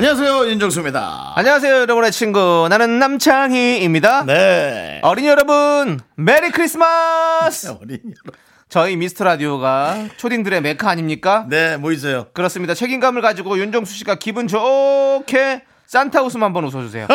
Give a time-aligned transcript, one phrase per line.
[0.00, 1.34] 안녕하세요 윤정수입니다.
[1.36, 2.66] 안녕하세요, 여러분의 친구.
[2.70, 4.24] 나는 남창희입니다.
[4.24, 4.98] 네.
[5.02, 7.66] 어린이 여러분, 메리 크리스마스!
[7.66, 8.32] 어린이 여러분.
[8.70, 11.44] 저희 미스터 라디오가 초딩들의 메카 아닙니까?
[11.50, 12.28] 네, 뭐 있어요?
[12.32, 12.72] 그렇습니다.
[12.72, 17.06] 책임감을 가지고 윤정수 씨가 기분 좋게 산타 웃음 한번 웃어주세요.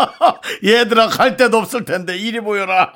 [0.64, 2.94] 얘들아 갈 데도 없을 텐데 이리 모여라.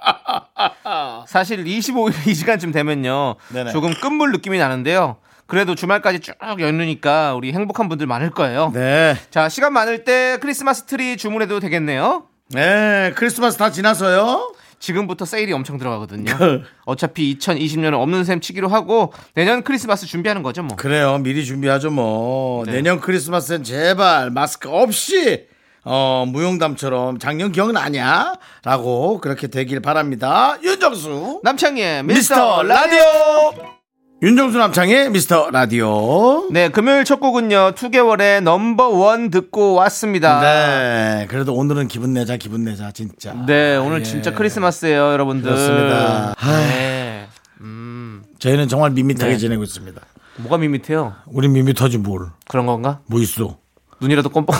[1.29, 3.35] 사실 25일 이 시간쯤 되면요.
[3.49, 3.73] 네네.
[3.73, 5.19] 조금 끝물 느낌이 나는데요.
[5.47, 8.71] 그래도 주말까지 쭉 연휴니까 우리 행복한 분들 많을 거예요.
[8.75, 9.16] 네.
[9.30, 12.25] 자, 시간 많을 때 크리스마스 트리 주문해도 되겠네요.
[12.51, 14.55] 네, 크리스마스 다 지나서요.
[14.79, 16.37] 지금부터 세일이 엄청 들어가거든요.
[16.85, 20.77] 어차피 2020년은 없는 셈 치기로 하고 내년 크리스마스 준비하는 거죠, 뭐.
[20.77, 21.19] 그래요.
[21.19, 22.65] 미리 준비하죠 뭐.
[22.66, 22.73] 네.
[22.73, 25.47] 내년 크리스마스엔 제발 마스크 없이
[25.83, 28.35] 어, 무용담처럼 작년 기억나냐?
[28.65, 30.59] 라고 그렇게 되길 바랍니다.
[30.63, 31.41] 윤정수.
[31.45, 32.99] 남창희의 미스터 미스터 라디오.
[32.99, 33.76] 라디오.
[34.23, 36.49] 윤정수 남창의 미스터 라디오.
[36.51, 37.73] 네, 금요일 첫 곡은요.
[37.73, 40.41] 2개월의 넘버 원 듣고 왔습니다.
[40.41, 41.27] 네.
[41.29, 43.35] 그래도 오늘은 기분 내자, 기분 내자, 진짜.
[43.47, 44.05] 네, 오늘 예.
[44.05, 45.51] 진짜 크리스마스예요, 여러분들.
[45.51, 46.35] 그렇습니다.
[46.41, 47.29] 네.
[47.61, 49.39] 음, 저희는 정말 밋밋하게 네.
[49.39, 50.01] 지내고 있습니다.
[50.37, 51.15] 뭐가 밋밋해요?
[51.27, 52.31] 우리 밋밋하지 뭘.
[52.49, 53.01] 그런 건가?
[53.07, 53.59] 뭐 있어?
[54.01, 54.57] 눈이라도 껌뻑.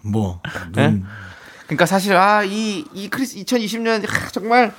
[0.00, 0.40] 뭐.
[0.74, 0.88] 네?
[0.88, 1.04] 눈.
[1.66, 4.72] 그러니까 사실 아, 이, 이 크리스 2020년 정말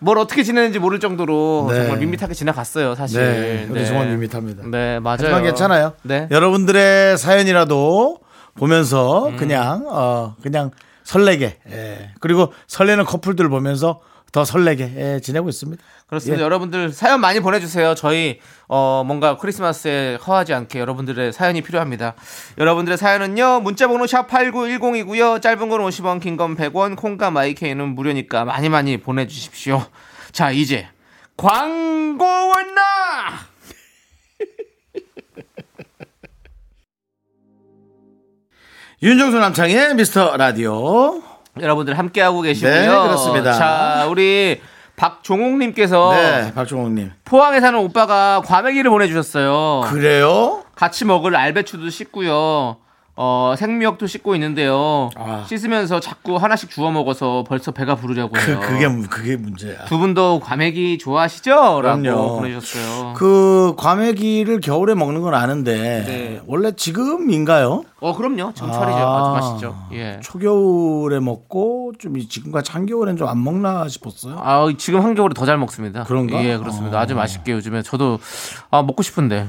[0.00, 1.76] 뭘 어떻게 지내는지 모를 정도로 네.
[1.76, 3.20] 정말 밋밋하게 지나갔어요, 사실.
[3.20, 3.66] 네.
[3.70, 4.64] 우리 정말 밋밋합니다.
[4.70, 5.16] 네, 맞아요.
[5.20, 5.92] 하지만 괜찮아요.
[6.02, 6.28] 네.
[6.30, 8.18] 여러분들의 사연이라도
[8.54, 9.36] 보면서 음.
[9.36, 10.70] 그냥 어 그냥
[11.04, 12.10] 설레게 예.
[12.20, 14.00] 그리고 설레는 커플들 보면서
[14.32, 15.82] 더 설레게 예, 지내고 있습니다.
[16.06, 16.40] 그렇습니다.
[16.40, 16.44] 예.
[16.44, 17.94] 여러분들 사연 많이 보내주세요.
[17.94, 22.14] 저희 어 뭔가 크리스마스에 허하지 않게 여러분들의 사연이 필요합니다.
[22.58, 23.60] 여러분들의 사연은요.
[23.60, 25.40] 문자번호 샵 #8910이고요.
[25.40, 29.84] 짧은 건 50원, 긴 건 100원, 콩과 마이케이는 무료니까 많이 많이 보내주십시오.
[30.32, 30.88] 자 이제
[31.36, 32.80] 광고 왔나?
[39.02, 41.22] 윤정수 남창의 미스터 라디오.
[41.60, 42.72] 여러분들 함께 하고 계시고요.
[42.72, 43.52] 네, 그렇습니다.
[43.52, 44.60] 자 우리
[44.96, 47.12] 박종옥님께서 네, 박종욱님.
[47.24, 49.82] 포항에 사는 오빠가 과메기를 보내주셨어요.
[49.90, 50.64] 그래요?
[50.74, 52.76] 같이 먹을 알배추도 씻고요.
[53.20, 55.10] 어, 생미역도 씻고 있는데요.
[55.16, 55.44] 아.
[55.48, 58.60] 씻으면서 자꾸 하나씩 주워 먹어서 벌써 배가 부르려고 그 해요.
[58.62, 59.86] 그 게 그게 문제야.
[59.86, 61.50] 두 분도 과메기 좋아하시죠?
[61.82, 62.36] 라고 그럼요.
[62.36, 63.14] 보내주셨어요.
[63.16, 66.40] 그 과메기를 겨울에 먹는 건 아는데 네.
[66.46, 67.82] 원래 지금인가요?
[67.98, 68.52] 어, 그럼요.
[68.54, 68.96] 정철이죠.
[68.98, 69.76] 아주 맛있죠.
[69.94, 70.20] 예.
[70.22, 74.36] 초겨울에 먹고 좀 이- 지금같이 한겨울엔 좀 안 먹나 싶었어요.
[74.38, 76.04] 아, 지금 한겨울에 더 잘 먹습니다.
[76.04, 76.42] 그런가?
[76.44, 76.98] 예, 그렇습니다.
[76.98, 77.00] 어.
[77.00, 78.20] 아주 맛있게 요즘에 저도
[78.70, 79.48] 아, 먹고 싶은데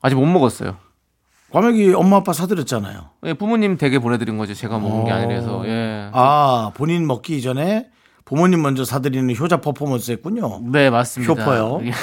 [0.00, 0.76] 아직 못 먹었어요.
[1.52, 3.10] 과메기 엄마 아빠 사드렸잖아요.
[3.26, 4.54] 예, 부모님 댁에 보내드린 거죠.
[4.54, 5.14] 제가 먹은 게 어.
[5.14, 5.62] 아니라서.
[5.66, 6.08] 예.
[6.12, 7.88] 아 본인 먹기 이전에
[8.24, 10.60] 부모님 먼저 사드리는 효자 퍼포먼스 했군요.
[10.72, 11.32] 네, 맞습니다.
[11.32, 11.80] 효퍼요.
[11.84, 11.92] 예.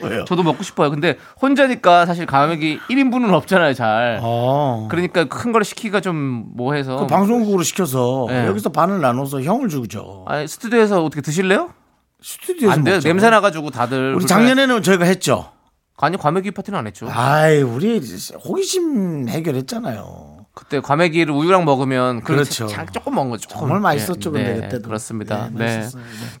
[0.00, 0.24] 왜요?
[0.26, 0.90] 저도 먹고 싶어요.
[0.90, 4.20] 근데 혼자니까 사실 과메기 1인분은 없잖아요, 잘.
[4.22, 4.86] 어.
[4.90, 6.96] 그러니까 큰 거를 시키기가 좀 뭐해서.
[6.98, 8.46] 그 방송국으로 시켜서 네.
[8.46, 10.24] 여기서 반을 나눠서 형을 주죠.
[10.28, 11.70] 아니, 스튜디오에서 어떻게 드실래요?
[12.22, 12.96] 스튜디오에서 안 돼요.
[12.96, 13.08] 먹죠.
[13.08, 14.14] 냄새 나가지고 다들.
[14.14, 15.50] 우리 불편해- 작년에는 저희가 했죠.
[16.00, 17.08] 아니, 과메기 파티는 안 했죠.
[17.10, 18.00] 아이 우리
[18.44, 20.38] 호기심 해결했잖아요.
[20.58, 22.66] 그때 과메기를 우유랑 먹으면 그 그렇죠.
[22.66, 23.48] 참 조금 먹은 거죠.
[23.48, 24.88] 정말 맛있었죠, 예, 근데 네, 그때도.
[24.88, 25.48] 그렇습니다.
[25.52, 25.80] 네, 네.
[25.82, 25.88] 네.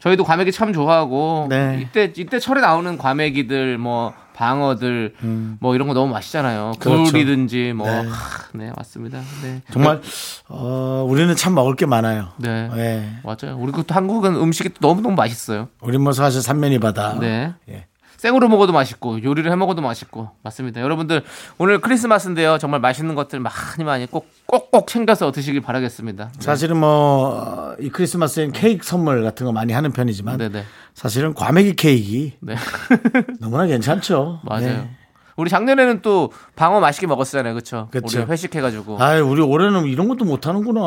[0.00, 1.78] 저희도 과메기 참 좋아하고 네.
[1.80, 5.14] 이때 이때 철에 나오는 과메기들 뭐 방어들
[5.60, 6.72] 뭐 이런 거 너무 맛있잖아요.
[6.74, 6.78] 음.
[6.80, 7.12] 그렇죠.
[7.12, 8.02] 굴이든지 뭐 네.
[8.02, 8.08] 네,
[8.54, 9.20] 네 맞습니다.
[9.42, 9.62] 네.
[9.72, 10.00] 정말
[10.48, 12.30] 어, 우리는 참 먹을 게 많아요.
[12.38, 12.68] 네.
[12.76, 13.08] 예.
[13.22, 13.56] 맞아요.
[13.56, 15.68] 우리 또 한국은 음식이 또 너무너무 맛있어요.
[15.80, 17.16] 우리 뭐 사실 삼면이 바다.
[17.20, 17.54] 네.
[17.68, 17.86] 예.
[18.18, 20.80] 생으로 먹어도 맛있고 요리를 해 먹어도 맛있고 맞습니다.
[20.82, 21.22] 여러분들
[21.56, 22.58] 오늘 크리스마스인데요.
[22.58, 26.24] 정말 맛있는 것들 많이 많이 꼭 꼭꼭 챙겨서 드시길 바라겠습니다.
[26.26, 26.32] 네.
[26.40, 30.64] 사실은 뭐 이 크리스마스엔 케이크 선물 같은 거 많이 하는 편이지만 네네.
[30.94, 32.56] 사실은 과메기 케이크 네.
[33.40, 34.40] 너무나 괜찮죠.
[34.42, 34.66] 맞아요.
[34.66, 34.90] 네.
[35.36, 37.54] 우리 작년에는 또 방어 맛있게 먹었잖아요.
[37.54, 37.86] 그렇죠?
[37.92, 38.18] 그쵸.
[38.22, 39.00] 우리 회식해 가지고.
[39.00, 40.80] 아이 우리 올해는 이런 것도 못 하는구나.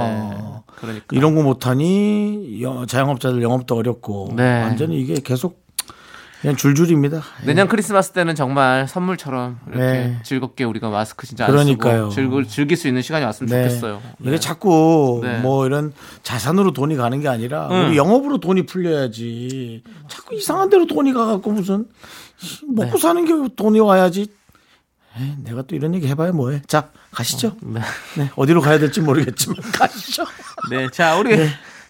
[0.00, 0.36] 네.
[0.80, 4.62] 그러니까 이런 거 못하니 여- 자영업자들 영업도 어렵고 네.
[4.62, 5.62] 완전히 이게 계속
[6.42, 7.22] 그냥 줄줄입니다.
[7.46, 10.18] 내년 크리스마스 때는 정말 선물처럼 이렇게 네.
[10.24, 12.10] 즐겁게 우리가 마스크 진짜 안 그러니까요.
[12.10, 13.68] 쓰고 즐길, 즐길 수 있는 시간이 왔으면 네.
[13.68, 14.02] 좋겠어요.
[14.20, 15.38] 이게 자꾸 네.
[15.38, 15.92] 뭐 이런
[16.24, 17.86] 자산으로 돈이 가는 게 아니라 응.
[17.86, 19.84] 우리 영업으로 돈이 풀려야지.
[20.08, 21.86] 자꾸 이상한 데로 돈이 가갖고 무슨
[22.66, 22.98] 먹고 네.
[23.00, 24.26] 사는 게 돈이 와야지.
[25.20, 26.62] 에이, 내가 또 이런 얘기 해봐야 뭐해.
[26.66, 27.54] 자, 가시죠.
[27.62, 27.80] 네.
[28.16, 30.24] 네, 어디로 가야 될지 모르겠지만 가시죠.
[30.70, 31.36] 네, 자 우리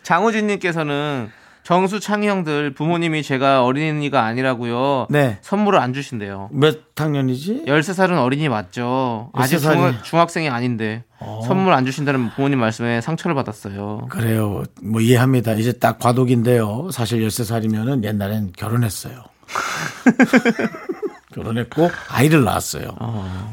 [0.02, 1.30] 장우진님께서는
[1.64, 5.06] 정수 창희 형들 부모님이 제가 어린이가 아니라고요.
[5.10, 5.38] 네.
[5.42, 6.50] 선물을 안 주신대요.
[6.52, 7.64] 몇 학년이지?
[7.66, 9.30] 13살은 어린이 맞죠.
[9.32, 9.92] 아직 13 살이.
[9.94, 11.04] 중, 중학생이 아닌데
[11.46, 14.08] 선물 안 주신다는 부모님 말씀에 상처를 받았어요.
[14.10, 14.64] 그래요.
[14.82, 15.52] 뭐 이해합니다.
[15.52, 16.90] 이제 딱 과도기인데요.
[16.90, 19.22] 사실 13살이면은 옛날엔 결혼했어요.
[21.32, 22.88] 결혼했고 아이를 낳았어요.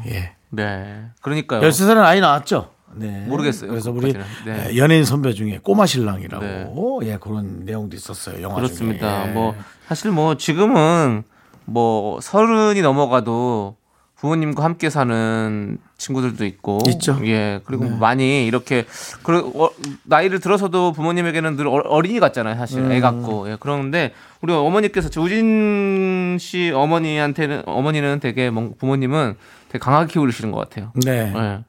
[0.08, 0.32] 예.
[0.50, 1.04] 네.
[1.22, 1.60] 그러니까요.
[1.60, 2.70] 13살은 아이 낳았죠?
[2.94, 3.24] 네.
[3.28, 3.70] 모르겠어요.
[3.70, 4.12] 그래서 우리.
[4.44, 4.76] 네.
[4.76, 8.42] 연예인 선배 중에 꼬마 신랑이라고 예, 그런 내용도 있었어요.
[8.42, 9.22] 영화 그렇습니다.
[9.24, 9.30] 중에.
[9.30, 9.32] 예.
[9.34, 9.54] 뭐
[9.86, 11.22] 사실 뭐 지금은
[11.64, 13.76] 뭐 서른이 넘어가도
[14.16, 17.18] 부모님과 함께 사는 친구들도 있고 있죠.
[17.20, 17.28] 네.
[17.30, 18.84] 예 그리고 많이 이렇게
[19.22, 19.70] 그 어,
[20.04, 22.92] 나이를 들어서도 부모님에게는 늘 어- 어린이 같잖아요 사실 음.
[22.92, 29.36] 애 같고 예 그런데 우리 어머니께서 우진 씨 어머니한테는 어머니는 되게 뭔- 부모님은
[29.70, 30.92] 되게 강하게 키우시는 것 같아요.
[31.02, 31.32] 네.
[31.34, 31.64] 예.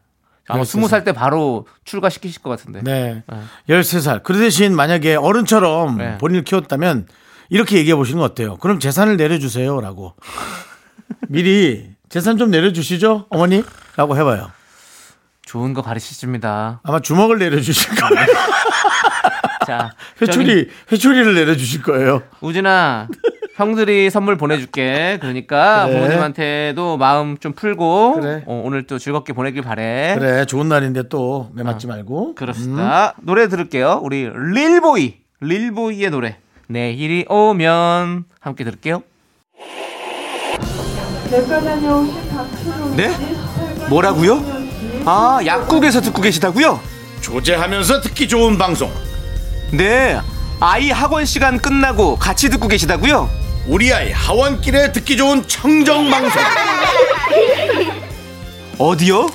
[0.51, 0.71] 아마 그랬어요.
[0.71, 2.81] 스무 살때 바로 출가시키실 것 같은데.
[2.83, 3.23] 네.
[3.27, 3.41] 네.
[3.69, 4.23] 13살.
[4.23, 6.17] 그 대신 만약에 어른처럼 네.
[6.17, 7.07] 본인을 키웠다면
[7.49, 8.57] 이렇게 얘기해 보시는 거 어때요?
[8.57, 9.79] 그럼 재산을 내려주세요.
[9.81, 10.15] 라고.
[11.27, 13.63] 미리 재산 좀 내려주시죠, 어머니?
[13.95, 14.51] 라고 해봐요.
[15.43, 16.79] 좋은 거 가르치십니다.
[16.83, 18.25] 아마 주먹을 내려주실 거예요.
[19.67, 22.23] 자, 회초리, 회초리를 내려주실 거예요.
[22.41, 23.07] 우진아,
[23.55, 25.17] 형들이 선물 보내줄게.
[25.19, 25.95] 그러니까 그래.
[25.99, 28.43] 부모님한테도 마음 좀 풀고 그래.
[28.45, 30.15] 어, 오늘 또 즐겁게 보내길 바래.
[30.17, 32.35] 그래, 좋은 날인데 또 매맞지 말고.
[32.35, 33.13] 그렇습니다.
[33.21, 33.99] 노래 들을게요.
[34.03, 36.37] 우리 릴보이, 릴보이의 노래.
[36.67, 39.03] 내일이 오면 함께 들을게요.
[42.95, 43.11] 네?
[43.89, 44.41] 뭐라고요?
[45.05, 46.79] 아, 약국에서 듣고 계시다고요?
[47.21, 48.89] 조제하면서 듣기 좋은 방송.
[49.71, 50.19] 네.
[50.63, 53.27] 아이 학원 시간 끝나고 같이 듣고 계시다고요?
[53.65, 56.41] 우리 아이 하원길에 듣기 좋은 청정 방송.
[58.77, 59.27] 어디요?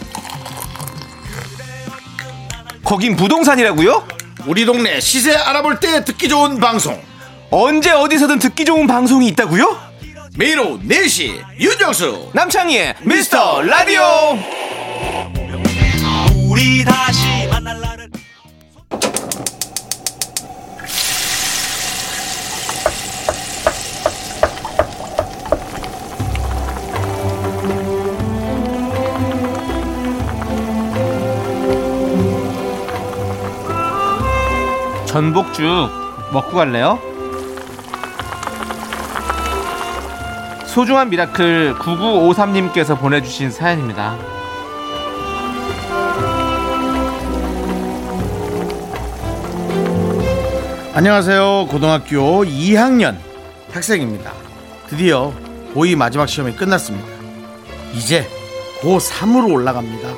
[2.84, 4.06] 거긴 부동산이라고요?
[4.46, 7.02] 우리 동네 시세 알아볼 때 듣기 좋은 방송.
[7.50, 9.76] 언제 어디서든 듣기 좋은 방송이 있다고요?
[10.36, 14.00] 매일 오후 4시 윤정수 남창희의 미스터 라디오.
[35.16, 35.64] 전복죽
[36.30, 36.98] 먹고 갈래요?
[40.66, 44.18] 소중한 miracle 9953님께서 보내주신 사연입니다.
[50.92, 51.68] 안녕하세요.
[51.70, 53.16] 고등학교 2학년
[53.72, 54.34] 학생입니다.
[54.88, 55.32] 드디어
[55.72, 57.08] 고2 마지막 시험이 끝났습니다.
[57.94, 58.28] 이제
[58.82, 60.08] 고3으로 올라갑니다.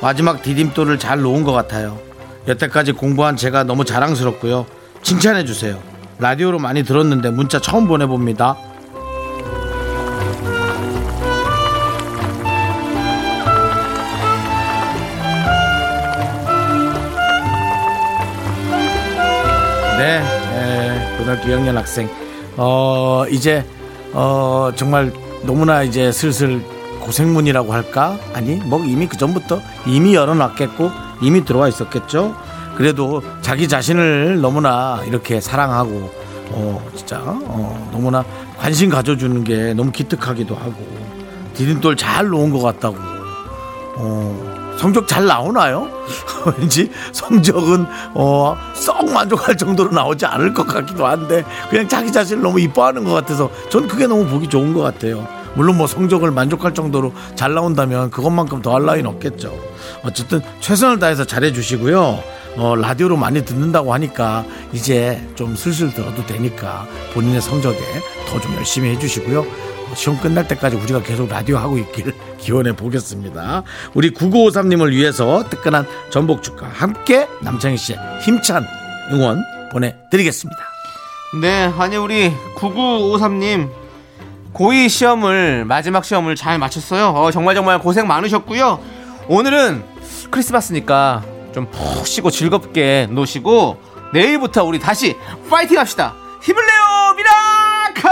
[0.00, 2.11] 마지막 디딤돌을 잘 놓은 것 같아요
[2.48, 4.66] 여태까지 공부한 제가 너무 자랑스럽고요
[5.02, 5.80] 칭찬해 주세요
[6.18, 8.56] 라디오로 많이 들었는데 문자 처음 보내봅니다
[19.98, 22.08] 네, 에, 고등학교 2학년 학생.
[22.56, 23.64] 어, 이제,
[24.12, 25.12] 어, 정말
[25.44, 26.60] 너무나 이제 슬슬
[26.98, 28.18] 고생문이라고 할까?
[28.34, 30.90] 아니, 뭐 이미 그 전부터 이미 열어놨겠고,
[31.22, 32.36] 이미 들어와 있었겠죠?
[32.76, 36.10] 그래도 자기 자신을 너무나 이렇게 사랑하고,
[36.50, 38.24] 어, 진짜, 어, 너무나
[38.58, 40.86] 관심 가져주는 게 너무 기특하기도 하고,
[41.54, 42.96] 디딤돌 잘 놓은 것 같다고,
[43.96, 45.88] 어, 성적 잘 나오나요?
[46.58, 52.58] 왠지 성적은 어, 썩 만족할 정도로 나오지 않을 것 같기도 한데 그냥 자기 자신을 너무
[52.58, 55.28] 이뻐하는 것 같아서 전 그게 너무 보기 좋은 것 같아요.
[55.54, 59.52] 물론 뭐 성적을 만족할 정도로 잘 나온다면 그것만큼 더할 나위는 없겠죠.
[60.04, 62.22] 어쨌든 최선을 다해서 잘해주시고요.
[62.56, 67.78] 어, 라디오로 많이 듣는다고 하니까 이제 좀 슬슬 들어도 되니까 본인의 성적에
[68.28, 69.40] 더 좀 열심히 해주시고요.
[69.40, 73.62] 어, 시험 끝날 때까지 우리가 계속 라디오 하고 있길 기원해 보겠습니다.
[73.94, 78.66] 우리 9953님을 위해서 뜨끈한 전복죽과 함께 남창희 씨의 힘찬
[79.12, 79.42] 응원
[79.72, 80.58] 보내드리겠습니다.
[81.40, 83.70] 네, 아니 우리 9953님
[84.54, 87.08] 고2 시험을 마지막 시험을 잘 마쳤어요.
[87.08, 88.80] 어, 정말 정말 고생 많으셨고요.
[89.28, 89.84] 오늘은
[90.30, 91.22] 크리스마스니까
[91.54, 93.78] 좀 푹 쉬고 즐겁게 노시고
[94.12, 95.16] 내일부터 우리 다시
[95.50, 96.14] 파이팅 합시다.
[96.42, 98.10] 힘을 내요, miracle!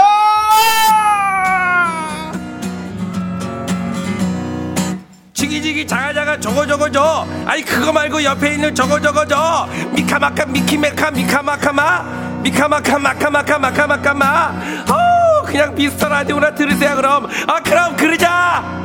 [5.33, 11.11] 지기지기 자가자가 저거 저거 저 아니 그거 말고 옆에 있는 저거 저거 저 미카마카 미키메카
[11.11, 12.03] 미카마카마
[12.43, 14.51] 미카마카 마카마카 마카마카 마
[14.89, 15.10] 어
[15.51, 18.83] 그냥 미스터 라디오나 들으세요 그럼 아 그럼 그러자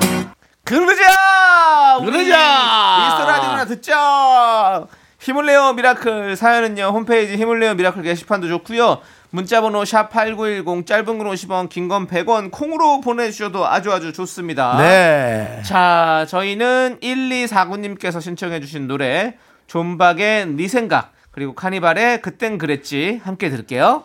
[0.64, 1.98] 그러자!
[2.00, 2.98] 그러자!
[3.04, 4.84] 미스터 라디오나 듣자!
[5.20, 11.28] 힘을 내요 미라클 사연은요 홈페이지 힘을 내요 미라클 게시판도 좋고요 문자번호 샵 8910 짧은 건
[11.28, 15.62] 50원 긴 건 100원 콩으로 보내주셔도 아주 아주 좋습니다 네.
[15.64, 19.36] 자 저희는 1249님께서 신청해 주신 노래
[19.68, 24.04] 존박의 네 생각 그리고 카니발의 그땐 그랬지 함께 들을게요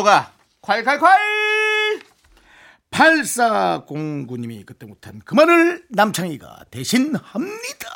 [0.00, 1.06] 분노가 콸콸콸
[2.90, 7.88] 8409님이 그때 못한 그 말을 남창희가 대신 합니다.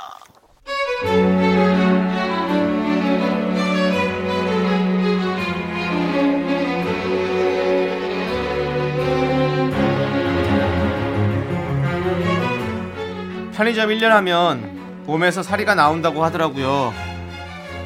[13.54, 16.92] 편의점 1년 하면 몸에서 살이가 나온다고 하더라고요.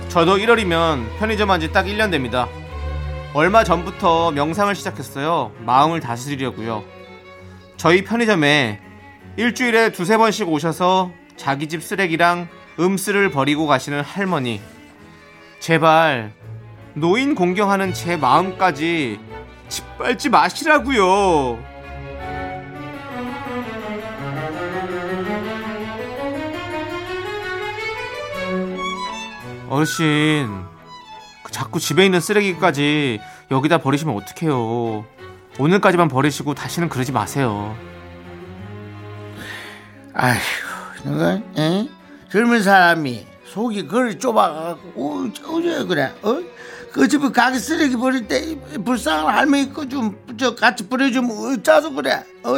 [0.08, 2.48] 저도 1월이면 편의점 한지 딱 1년 됩니다.
[3.35, 5.52] 얼마 전부터 명상을 시작했어요.
[5.61, 6.82] 마음을 다스리려고요.
[7.76, 8.80] 저희 편의점에
[9.37, 12.49] 일주일에 두세 번씩 오셔서 자기 집 쓰레기랑
[12.80, 14.61] 음쓰를 버리고 가시는 할머니.
[15.61, 16.32] 제발
[16.94, 19.20] 노인 공경하는 제 마음까지
[19.68, 21.58] 짓밟지 마시라고요.
[29.68, 30.67] 어르신, 그
[31.50, 35.05] 자꾸 집에 있는 쓰레기까지 여기다 버리시면 어떡해요.
[35.59, 37.76] 오늘까지만 버리시고 다시는 그러지 마세요.
[40.14, 40.38] 아휴,
[41.05, 41.88] 너가 에?
[42.31, 46.12] 젊은 사람이 속이 그리 좁아가고 어째 그래?
[46.23, 46.38] 어?
[46.93, 52.23] 그 집에 가게 쓰레기 버릴 때 불쌍한 할머니 거 좀 저 같이 버려주면 어쩌서 그래?
[52.45, 52.55] 어?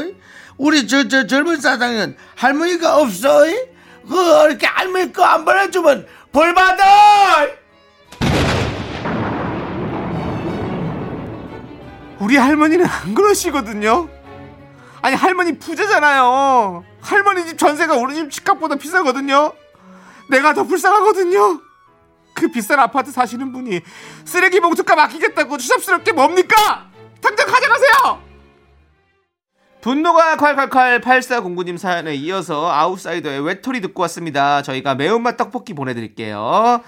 [0.59, 3.47] 우리 저 저 젊은 사장은 할머니가 없어?
[3.49, 3.55] 이?
[4.09, 4.15] 그
[4.49, 7.47] 이렇게 할머니 거 안 버려주면 벌 받아!
[12.21, 14.09] 우리 할머니는 안 그러시거든요.
[15.03, 16.85] 아니 할머니 부자잖아요.
[17.01, 19.53] 할머니 집 전세가 우리 집 집값보다 비싸거든요.
[20.29, 21.61] 내가 더 불쌍하거든요.
[22.35, 23.81] 그 비싼 아파트 사시는 분이
[24.25, 26.91] 쓰레기 봉투값 아끼겠다고 추잡스럽게 뭡니까?
[27.21, 28.23] 당장 가져가세요.
[29.81, 34.61] 분노가 콸콸콸 8409님 사연에 이어서 아웃사이더의 외톨이 듣고 왔습니다.
[34.61, 36.83] 저희가 매운맛 떡볶이 보내드릴게요.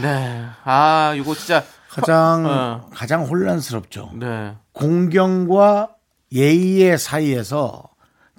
[0.00, 0.46] 네.
[0.64, 1.62] 아, 이거 진짜.
[1.94, 2.88] 가장 어.
[2.92, 4.10] 가장 혼란스럽죠.
[4.14, 4.54] 네.
[4.72, 5.90] 공경과
[6.32, 7.84] 예의의 사이에서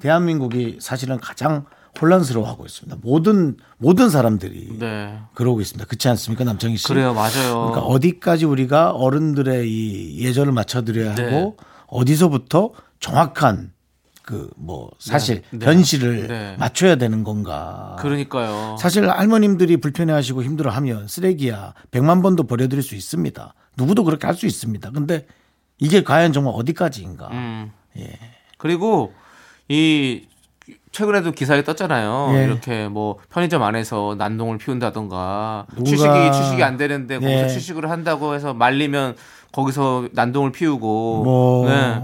[0.01, 1.65] 대한민국이 사실은 가장
[2.01, 2.97] 혼란스러워하고 있습니다.
[3.01, 5.17] 모든 모든 사람들이 네.
[5.33, 5.85] 그러고 있습니다.
[5.85, 6.87] 그렇지 않습니까, 남창희 씨?
[6.87, 7.53] 그래요, 맞아요.
[7.53, 11.23] 그러니까 어디까지 우리가 어른들의 이 예절을 맞춰드려야 네.
[11.23, 11.55] 하고
[11.87, 13.71] 어디서부터 정확한
[14.25, 15.65] 그 뭐 사실 네.
[15.65, 16.55] 현실을 네.
[16.57, 17.95] 맞춰야 되는 건가?
[17.99, 18.75] 그러니까요.
[18.79, 23.53] 사실 할머님들이 불편해하시고 힘들어하면 쓰레기야 100만 번도 버려드릴 수 있습니다.
[23.77, 24.89] 누구도 그렇게 할 수 있습니다.
[24.91, 25.27] 근데
[25.77, 27.27] 이게 과연 정말 어디까지인가?
[27.31, 27.71] 음.
[27.97, 28.17] 예.
[28.57, 29.13] 그리고
[29.67, 30.23] 이
[30.91, 32.31] 최근에도 기사에 떴잖아요.
[32.37, 32.45] 예.
[32.45, 37.47] 이렇게 뭐 편의점 안에서 난동을 피운다던가 누군가- 취식이 취식이 안 되는데 거기서 예.
[37.47, 39.15] 취식을 한다고 해서 말리면
[39.51, 42.01] 거기서 난동을 피우고 뭐 네.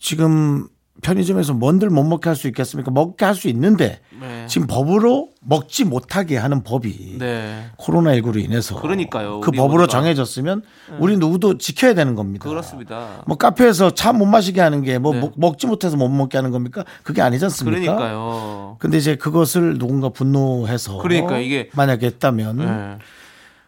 [0.00, 0.66] 지금
[1.02, 2.90] 편의점에서 뭔들 못 먹게 할 수 있겠습니까?
[2.90, 4.46] 먹게 할 수 있는데 네.
[4.48, 7.64] 지금 법으로 먹지 못하게 하는 법이 네.
[7.76, 9.40] 코로나 19로 인해서 그러니까요.
[9.40, 9.86] 그 법으로 모두가.
[9.88, 10.62] 정해졌으면
[11.00, 12.48] 우리 누구도 지켜야 되는 겁니다.
[12.48, 13.22] 그렇습니다.
[13.26, 15.30] 뭐 카페에서 차 못 마시게 하는 게뭐 네.
[15.36, 16.84] 먹지 못해서 못 먹게 하는 겁니까?
[17.02, 17.80] 그게 아니지 않습니까?
[17.80, 18.76] 그러니까요.
[18.78, 22.98] 근데 이제 그것을 누군가 분노해서 그러니까 이게- 만약에 했다면 네.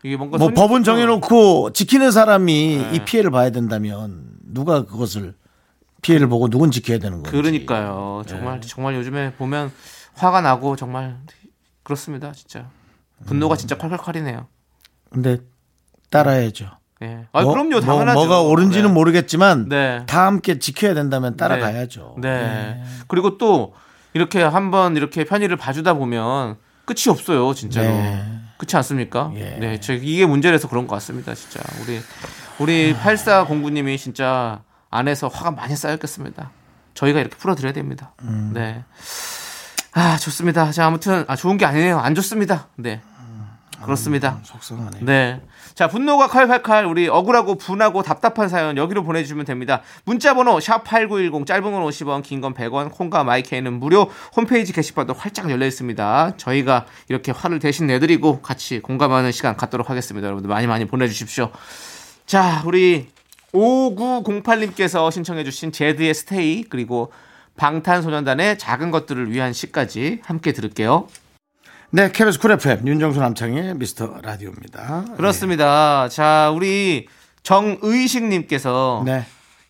[0.04, 2.90] 이게 뭔가 뭐 손- 법은 정해놓고 지키는 사람이 네.
[2.96, 5.34] 이 피해를 봐야 된다면 누가 그것을
[6.04, 7.32] 피해를 보고 누군 지켜야 되는 거예요.
[7.32, 8.22] 그러니까요.
[8.26, 8.68] 정말 네.
[8.68, 9.72] 정말 요즘에 보면
[10.14, 11.16] 화가 나고 정말
[11.82, 12.32] 그렇습니다.
[12.32, 12.68] 진짜
[13.24, 14.44] 분노가 진짜 콸콸콸이네요.
[15.10, 15.38] 근데
[16.10, 16.66] 따라야죠.
[17.02, 17.24] 예.
[17.32, 17.70] 아 뭐- 그럼요.
[17.70, 18.18] 뭐- 당연하죠.
[18.18, 18.92] 뭐 가 옳은지는 네.
[18.92, 20.04] 모르겠지만 네.
[20.06, 22.16] 다 함께 지켜야 된다면 따라가야죠.
[22.20, 22.82] 네.
[23.08, 23.72] 그리고 또
[24.12, 27.88] 이렇게 한번 이렇게 편의를 봐주다 보면 끝이 없어요, 진짜로.
[27.88, 28.22] 네.
[28.58, 29.32] 그렇지 않습니까?
[29.36, 29.56] 예.
[29.58, 31.60] 네, 저 이게 문제라서 그런 것 같습니다, 진짜.
[31.82, 31.98] 우리
[32.58, 34.62] 우리 8409님이 진짜
[34.94, 36.50] 안에서 화가 많이 쌓였겠습니다.
[36.94, 38.12] 저희가 이렇게 풀어드려야 됩니다.
[38.22, 38.52] 음.
[38.54, 38.84] 네.
[39.92, 40.70] 아 좋습니다.
[40.72, 41.98] 자 아무튼 아 좋은 게 아니네요.
[41.98, 42.68] 안 좋습니다.
[42.76, 43.00] 네.
[43.82, 44.38] 그렇습니다.
[44.44, 44.98] 속상하네.
[45.02, 45.42] 네.
[45.74, 49.82] 자, 분노가 칼칼칼 우리 억울하고 분하고 답답한 사연 여기로 보내주시면 됩니다.
[50.06, 55.50] 문자번호 샵 8910 짧은 건 50원, 긴 건 100원, 콩과 마이케이는 무료 홈페이지 게시판도 활짝
[55.50, 56.36] 열려 있습니다.
[56.38, 60.28] 저희가 이렇게 화를 대신 내드리고 같이 공감하는 시간 갖도록 하겠습니다.
[60.28, 61.50] 여러분들 많이 많이 보내주십시오.
[62.24, 63.08] 자, 우리
[63.54, 67.12] 5908님께서 신청해주신 Zedd의 Stay 그리고
[67.56, 71.06] 방탄소년단의 작은 것들을 위한 시까지 함께 들을게요.
[71.90, 75.04] 네, KBS Cool FM 윤정수 남창의 미스터 라디오입니다.
[75.16, 76.08] 그렇습니다.
[76.08, 77.06] 자, 우리
[77.44, 79.24] 정의식님께서 네.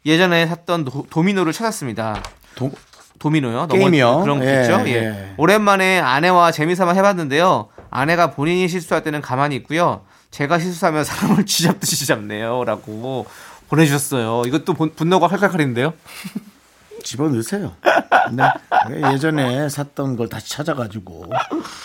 [0.07, 2.23] 예전에 샀던 도, 미노를 찾았습니다.
[2.55, 2.73] 도-
[3.19, 3.69] 도미노요?
[3.69, 4.21] 게임이요?
[4.21, 4.83] 그런 거 예, 있죠?
[4.87, 4.93] 예.
[4.95, 5.35] 예.
[5.37, 7.69] 오랜만에 아내와 재미삼아 해봤는데요.
[7.91, 10.05] 아내가 본인이 실수할 때는 가만히 있고요.
[10.31, 12.65] 제가 실수하면 사람을 쥐잡듯이 잡네요.
[12.65, 13.27] 라고
[13.69, 14.43] 보내주셨어요.
[14.47, 15.95] 이것도 본- 분노가 칼칼칼인데요.
[17.03, 17.73] 집어넣으세요.
[18.33, 18.45] 네.
[19.13, 21.31] 예전에 샀던 걸 다시 찾아가지고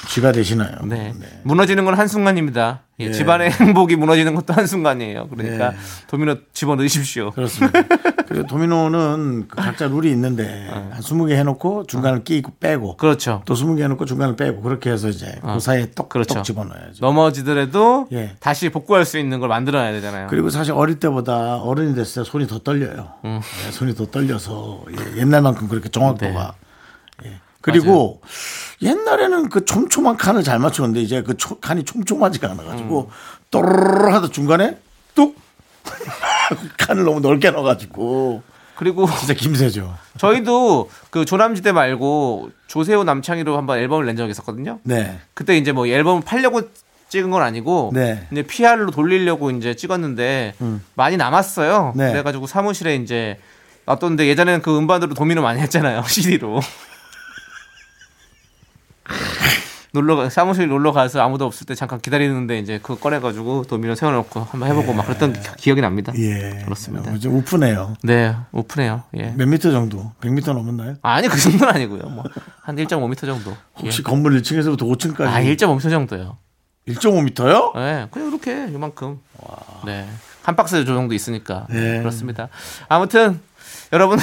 [0.07, 0.77] 쥐가 되시나요?
[0.83, 1.13] 네.
[1.43, 2.81] 무너지는 건 한순간입니다.
[3.00, 3.12] 예, 예.
[3.12, 5.29] 집안의 행복이 무너지는 것도 한순간이에요.
[5.29, 5.77] 그러니까 예.
[6.08, 7.32] 도미노 집어 넣으십시오.
[7.32, 7.82] 그렇습니다.
[8.27, 13.41] 그리고 도미노는 그 각자 룰이 있는데 한 20개 해놓고 중간을 끼고 빼고 그렇죠.
[13.46, 16.41] 또 20개 해놓고 중간을 빼고 그렇게 해서 이제 그 사이에 똑똑 그렇죠.
[16.41, 16.98] 집어넣어야죠.
[17.00, 18.36] 넘어지더라도 예.
[18.39, 20.27] 다시 복구할 수 있는 걸 만들어야 되잖아요.
[20.29, 23.13] 그리고 사실 어릴 때보다 어른이 됐을 때 손이 더 떨려요.
[23.25, 23.39] 음.
[23.68, 26.32] 예, 손이 더 떨려서 예, 옛날만큼 그렇게 정확도가.
[26.60, 26.68] 네.
[27.69, 27.79] 예.
[27.79, 28.21] 그리고
[28.81, 33.13] 옛날에는 그 촘촘한 칸을 잘 맞추는데 이제 그 초- 칸이 촘촘하지가 않아가지고 음.
[33.51, 34.77] 또르르 하다 중간에
[35.15, 35.35] 뚝
[36.77, 38.43] 칸을 너무 넓게 넣어가지고
[38.75, 39.93] 그리고 진짜 김새죠.
[40.17, 44.79] 저희도 그 조남지대 말고 조세호 남창희로 한번 앨범을 낸 적이 있었거든요.
[44.83, 45.19] 네.
[45.33, 46.61] 그때 이제 뭐 앨범을 팔려고
[47.09, 48.25] 찍은 건 아니고 네.
[48.31, 50.53] 이제 PR로 돌리려고 이제 찍었는데
[50.95, 51.93] 많이 남았어요.
[51.95, 52.11] 네.
[52.11, 53.38] 그래가지고 사무실에 이제
[53.85, 56.03] 놔뒀는데 예전에는 그 음반으로 도미노 많이 했잖아요.
[56.07, 56.61] CD로.
[59.91, 64.40] 놀러 가- 사무실 놀러 가서 아무도 없을 때 잠깐 기다리는데 이제 그거 꺼내가지고 도미노 세워놓고
[64.42, 66.13] 한번 해보고 막 그랬던 기- 기억이 납니다.
[66.16, 66.61] 예.
[66.63, 67.18] 그렇습니다.
[67.18, 67.96] 좀 우프네요.
[68.03, 69.03] 네, 오픈해요.
[69.18, 69.33] 예.
[69.35, 70.11] 몇 미터 정도?
[70.22, 70.96] 100미터 넘었나요?
[71.01, 72.03] 아니, 그 정도는 아니고요.
[72.09, 72.24] 뭐
[72.61, 73.55] 한 1.5m 정도.
[73.79, 74.03] 혹시 예.
[74.03, 76.37] 건물 1층에서부터 5층까지 아 1.5m 정도요.
[76.87, 77.75] 1.5m요?
[77.75, 79.20] 네, 그냥 이렇게 이만큼.
[79.85, 80.07] 네.
[80.44, 81.66] 한 박스 저 정도 있으니까.
[81.70, 81.98] 네.
[82.00, 82.48] 그렇습니다.
[82.87, 83.40] 아무튼
[83.92, 84.20] 여러분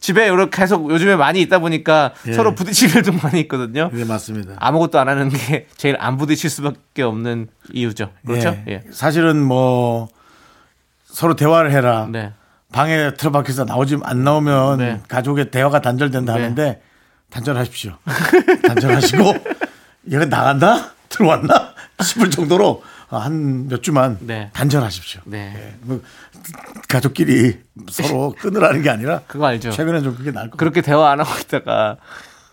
[0.00, 2.32] 집에 이렇게 계속 요즘에 많이 있다 보니까 예.
[2.32, 3.90] 서로 부딪힐 일도 많이 있거든요.
[3.92, 4.54] 네, 맞습니다.
[4.58, 8.10] 아무것도 안 하는 게 제일 안 부딪힐 수밖에 없는 이유죠.
[8.26, 8.56] 그렇죠?
[8.66, 8.72] 예.
[8.72, 8.82] 예.
[8.90, 10.08] 사실은 뭐
[11.04, 12.08] 서로 대화를 해라.
[12.10, 12.32] 네.
[12.72, 15.00] 방에 틀어박혀서 나오지 안 나오면 네.
[15.08, 16.40] 가족의 대화가 단절된다 네.
[16.40, 16.82] 하는데
[17.30, 17.92] 단절하십시오.
[18.66, 19.34] 단절하시고
[20.12, 22.82] 얘가 나간다 들어왔나 싶을 정도로
[23.18, 24.50] 한 몇 주만 네.
[24.52, 25.22] 단절하십시오.
[25.24, 25.52] 네.
[25.56, 25.74] 예.
[25.82, 26.00] 뭐
[26.88, 27.58] 가족끼리
[27.90, 29.70] 서로 끊으라는 게 아니라 그거 알죠?
[29.70, 30.56] 최근에 좀 그게 나을 것 같아요.
[30.58, 31.96] 그렇게 대화 안 하고 있다가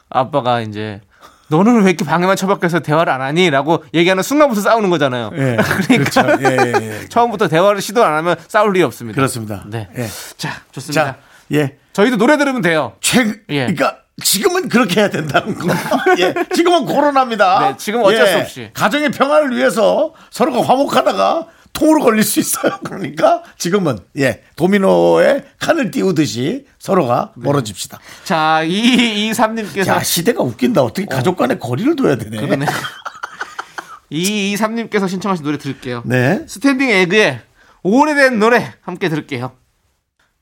[0.10, 1.02] 아빠가 이제
[1.50, 3.50] 너는 왜 이렇게 방에만 처박혀서 대화를 안 하니?
[3.50, 5.32] 라고 얘기하는 순간부터 싸우는 거잖아요.
[5.34, 5.58] 예.
[5.88, 6.43] 그러니까 그렇죠.
[6.43, 7.06] 예, 예, 예.
[7.10, 9.15] 처음부터 대화를 시도 안 하면 싸울 일이 없습니다.
[9.15, 9.63] 그렇습니다.
[9.67, 9.88] 네.
[9.98, 10.08] 예.
[10.38, 11.04] 자, 좋습니다.
[11.06, 11.17] 자,
[11.54, 11.78] 예.
[11.93, 12.93] 저희도 노래 들으면 돼요.
[13.00, 13.60] 최, 예.
[13.67, 15.68] 그러니까 지금은 그렇게 해야 된다는 거.
[16.18, 17.60] 예, 지금은 코로나입니다.
[17.60, 18.70] 네, 지금 어쩔 예, 수 없이.
[18.74, 22.80] 가정의 평화를 위해서 서로가 화목하다가 통으로 걸릴 수 있어요.
[22.84, 27.44] 그러니까 지금은 예 도미노에 칸을 띄우듯이 서로가 네.
[27.46, 28.00] 멀어집시다.
[28.24, 30.82] 자, 223님께서 야 시대가 웃긴다.
[30.82, 32.38] 어떻게 가족 간에 거리를 둬야 되네.
[32.38, 32.66] 그러네.
[34.12, 36.02] 223님께서 신청하신 노래 들을게요.
[36.06, 36.44] 네.
[36.48, 37.42] Standing Egg의
[37.84, 39.52] 오래된 노래 함께 들을게요.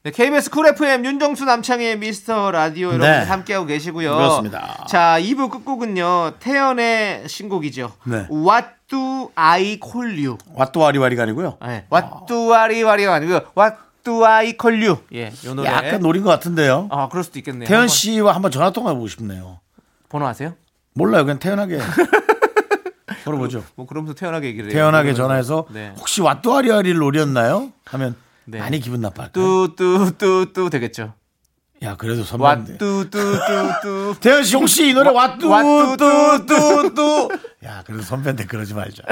[0.06, 3.24] 네, KBS Cool FM 윤정수 남창의 미스터 라디오 여러분 네.
[3.24, 4.14] 함께하고 계시고요.
[4.16, 4.86] 그렇습니다.
[4.88, 6.34] 자, 2부 끝곡은요.
[6.40, 7.92] 태연의 신곡이죠.
[8.04, 8.28] 네.
[8.30, 10.38] What do I call you?
[10.56, 11.58] 왓또와리와리가 아니고요.
[11.66, 11.88] 네.
[11.92, 13.40] What do I 와리가 아니고요.
[13.58, 14.98] What do I call you?
[15.12, 15.68] 예, 요 노래.
[15.72, 16.88] 약간 노린 것 같은데요.
[16.92, 17.68] 아, 그럴 수도 있겠네요.
[17.68, 19.60] 태연 씨와 한번 전화 통화 해보고 싶네요.
[20.10, 20.54] 번호 아세요?
[20.94, 21.26] 몰라요.
[21.26, 21.80] 그냥 태연하게
[23.26, 23.64] 물어보죠.
[23.74, 24.74] 뭐 그러면서 태연하게 얘기를 해요.
[24.76, 25.24] 태연하게 그러면서.
[25.24, 25.94] 전화해서 네.
[25.98, 27.72] 혹시 왓또와리와리를 노렸나요?
[27.86, 28.60] 하면 네.
[28.60, 29.76] 많이 기분 나빠할까요?
[29.76, 31.14] 뚜뚜뚜뚜 되겠죠.
[31.82, 37.30] 야 그래도 선배인데 왓뚜뚜뚜뚜 태연 씨 혹시 이 노래 왓뚜 왓뚜, 뚜뚜뚜
[37.66, 39.04] 야 그래도 선배인데 그러지 말자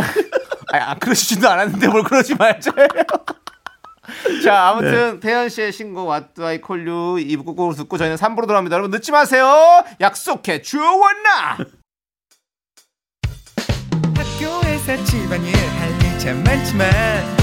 [0.74, 2.72] 아, 아, 그러시지도 않았는데 뭘 그러지 말자.
[4.44, 8.76] 자, 아무튼 태연 씨의 신곡 I Call You 2부 곡으로 듣고 저희는 3부로 돌아옵니다.
[8.76, 9.84] 여러분 늦지 마세요.
[10.02, 11.58] 약속해 주원나.
[14.16, 17.43] 학교에서 집안일 할일참 많지만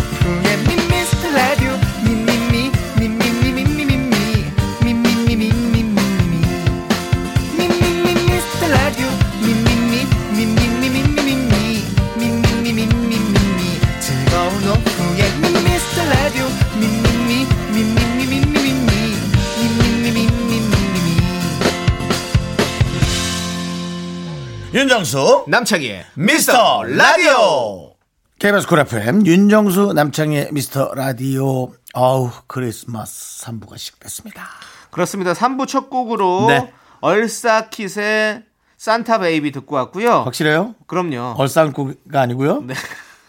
[24.81, 27.93] 윤정수 남창희의 미스터 라디오
[28.39, 34.43] KBS Cool FM 윤정수 남창희의 미스터 라디오 어우 크리스마스 3부가 시작됐습니다
[34.89, 35.33] 그렇습니다.
[35.33, 36.73] 3부 첫 곡으로 네.
[37.01, 38.43] 얼싸킷의
[38.77, 40.23] Santa Baby 듣고 왔고요.
[40.23, 40.73] 확실해요?
[40.87, 41.35] 그럼요.
[41.37, 42.61] 얼싸안고가 아니고요?
[42.63, 42.73] 네.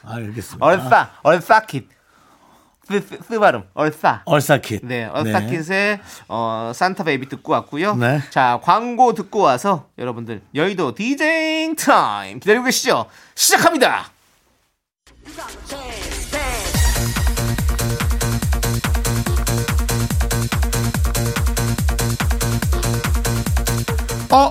[0.04, 1.86] 아, 알겠습니다 얼싸, 얼싸킷.
[2.92, 3.62] 쓰, 쓰, 쓰 발음.
[3.74, 4.22] 얼싸.
[4.26, 7.94] 얼싸킷 네, 얼싸킷의 어, Santa Baby 듣고 왔고요.
[7.96, 8.20] 네.
[8.31, 13.07] 자, 광고 듣고 와서 여러분들 여의도 디제잉 타임 기다리고 계시죠?
[13.35, 14.11] 시작합니다.
[24.31, 24.48] 어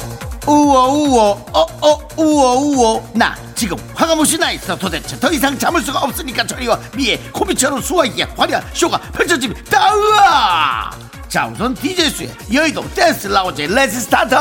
[0.47, 1.45] 우워 우워.
[1.53, 3.11] 어어 우워 우워.
[3.13, 4.75] 나 지금 화가무시 나 있어.
[4.77, 6.79] 도대체 더 이상 참을 수가 없으니까 저리와.
[6.95, 10.91] 미에 코미처럼 수화기에 화려한 쇼가 펼쳐집니다 으아!
[11.27, 14.35] 자 우선 DJ 수의 여의도 댄스 라운지 레츠 스타트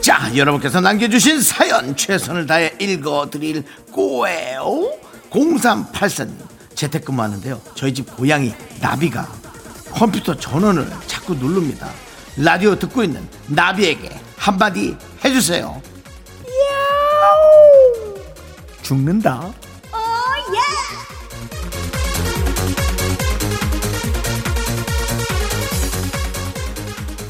[0.00, 4.92] 자 여러분께서 남겨주신 사연 최선을 다해 읽어드릴 거예요.
[5.30, 6.30] 0384님
[6.74, 7.60] 재택근무하는데요.
[7.74, 9.26] 저희 집 고양이 나비가
[9.94, 11.88] 컴퓨터 전원을 자꾸 누릅니다
[12.36, 15.80] 라디오 듣고 있는 나비에게 한마디 해주세요
[16.72, 18.14] 야옹.
[18.82, 19.52] 죽는다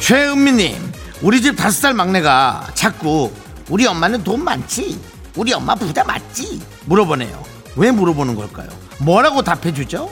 [0.05, 0.77] 최은미님,
[1.23, 3.33] 우리 집 다섯 살 막내가 자꾸
[3.71, 5.01] 우리 엄마는 돈 많지?
[5.35, 6.61] 우리 엄마 부자 맞지?
[6.85, 7.43] 물어보네요.
[7.77, 8.69] 왜 물어보는 걸까요?
[8.99, 10.11] 뭐라고 답해주죠?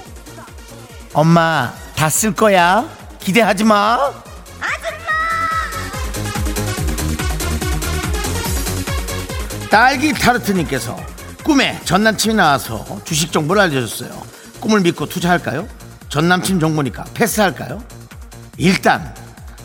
[1.12, 2.84] 엄마, 다 쓸 거야.
[3.20, 3.96] 기대하지 마.
[9.70, 10.96] 딸기 타르트님께서
[11.42, 14.10] 꿈에 전 남친이 나와서 주식 정보를 알려줬어요.
[14.60, 15.66] 꿈을 믿고 투자할까요?
[16.08, 17.82] 전 남친 정보니까 패스할까요?
[18.58, 19.14] 일단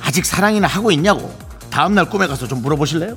[0.02, 1.36] 아직 사랑이나 하고 있냐고
[1.70, 3.16] 다음날 꿈에 가서 좀 물어보실래요?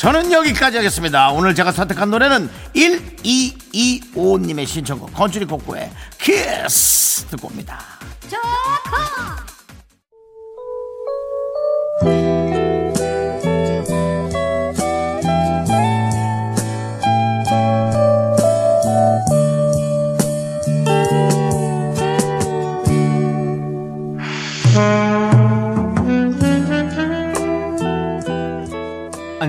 [0.00, 1.28] 저는 여기까지 하겠습니다.
[1.28, 7.84] 오늘 제가 선택한 노래는 1225님의 신청곡 건축이 곡구의 키스 듣고 옵니다.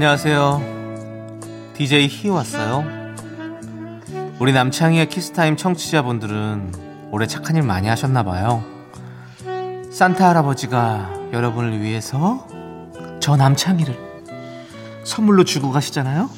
[0.02, 1.72] 안녕하세요.
[1.76, 2.84] DJ 희 왔어요.
[4.40, 8.64] 우리 남창희의 키스타임 청취자분들은 올해 착한 일 많이 하셨나봐요.
[9.92, 12.48] 산타 할아버지가 여러분을 위해서
[13.20, 13.96] 저 남창희를
[15.04, 16.32] 선물로 주고 가시잖아요.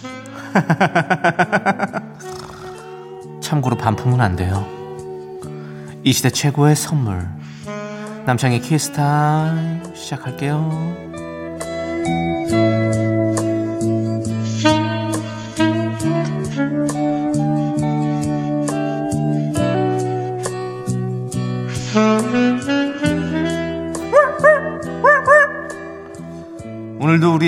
[3.39, 4.67] 참고로 반품은 안 돼요.
[6.03, 7.29] 이 시대 최고의 선물.
[8.25, 11.13] 남창희 키스타임 시작할게요.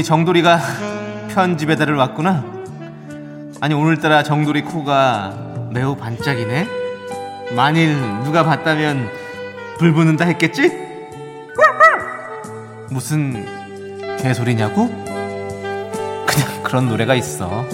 [0.05, 0.59] 정돌이가
[1.29, 2.45] 편지 배달을 왔구나.
[3.59, 6.67] 아니 오늘따라 정돌이 코가 매우 반짝이네.
[7.55, 9.09] 만일 누가 봤다면
[9.79, 10.85] 불 붙는다 했겠지?
[12.91, 13.45] 무슨
[14.19, 14.87] 개소리냐고?
[14.87, 17.65] 그냥 그런 노래가 있어.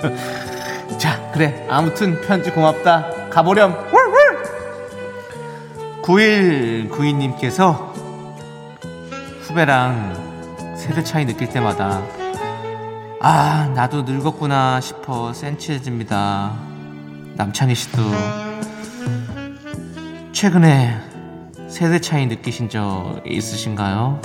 [0.98, 1.66] 자, 그래.
[1.70, 3.30] 아무튼 편지 고맙다.
[3.30, 3.74] 가보렴.
[6.02, 7.92] 9192님께서
[9.42, 10.27] 후배랑
[10.88, 12.02] 세대 차이 느낄 때마다
[13.20, 16.56] 아 나도 늙었구나 싶어 센치해집니다.
[17.36, 18.02] 남창희 씨도
[20.32, 20.98] 최근에
[21.68, 24.22] 세대 차이 느끼신 적 있으신가요?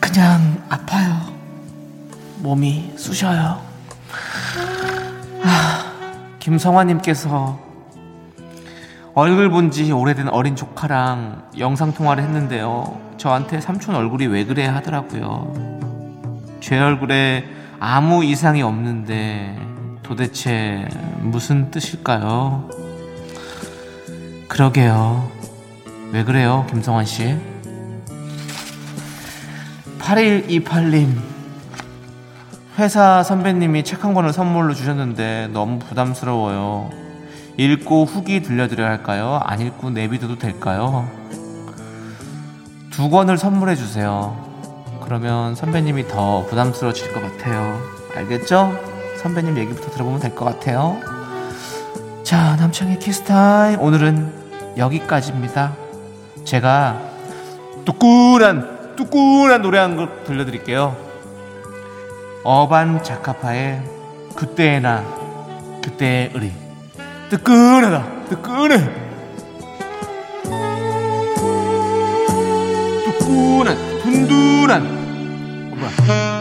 [0.00, 1.18] 그냥 아파요.
[2.40, 3.62] 몸이 쑤셔요.
[5.44, 7.58] 아, 김성화님께서
[9.14, 12.98] 얼굴 본 지 오래된 어린 조카랑 영상 통화를 했는데요.
[13.16, 15.52] 저한테 삼촌 얼굴이 왜 그래 하더라고요.
[16.60, 17.44] 제 얼굴에
[17.78, 19.56] 아무 이상이 없는데
[20.02, 20.88] 도대체
[21.20, 22.68] 무슨 뜻일까요?
[24.48, 25.28] 그러게요.
[26.12, 27.36] 왜 그래요, 김성환 씨?
[30.00, 31.16] 8128님.
[32.78, 36.90] 회사 선배님이 책 한 권을 선물로 주셨는데 너무 부담스러워요.
[37.60, 39.38] 읽고 후기 들려드려야 할까요?
[39.44, 41.06] 안 읽고 내비둬도 될까요?
[42.90, 44.34] 두 권을 선물해 주세요.
[45.02, 47.78] 그러면 선배님이 더 부담스러워질 것 같아요.
[48.16, 48.72] 알겠죠?
[49.22, 50.98] 선배님 얘기부터 들어보면 될 것 같아요.
[52.22, 53.78] 자, 남창희의 키스타임.
[53.80, 54.32] 오늘은
[54.78, 55.74] 여기까지입니다.
[56.44, 56.98] 제가
[57.84, 60.96] 뚜꾸란, 뚜꾸란 노래 한 곡 들려드릴게요.
[62.44, 63.82] 어반 자카파의
[64.34, 65.04] 그때의 나,
[65.82, 66.69] 그때의 의리.
[67.30, 68.76] 뜨끈하다, 뜨끈해.
[73.04, 74.82] 뜨끈한.
[75.72, 76.39] 어, 뭐야.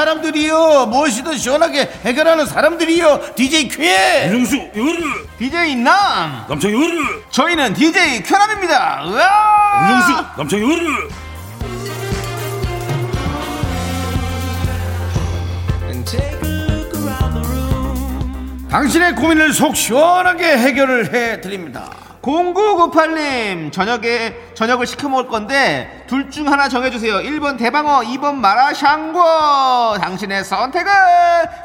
[0.00, 0.86] 사람들이요.
[0.86, 3.34] 무엇이든 시원하게 해결하는 사람들이요.
[3.34, 6.46] DJ 퀴에 윤정수 요르 DJ 남!
[6.48, 9.02] 남창 요르 저희는 DJ 쾌남입니다.
[9.06, 9.90] 으아!
[9.90, 11.08] 윤정수 남창 요르
[18.70, 26.68] 당신의 고민을 속 시원하게 해결을 해드립니다 0998님 저녁에 저녁을 시켜 먹을 건데 둘 중 하나
[26.68, 27.14] 정해주세요.
[27.16, 29.98] 1번 대방어 2번 마라샹궈.
[30.00, 30.92] 당신의 선택은